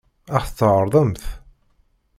Ad 0.35 0.39
ɣ-t-tɛeṛḍemt? 0.45 1.23